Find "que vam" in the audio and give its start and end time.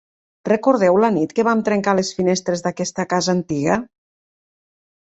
1.41-1.61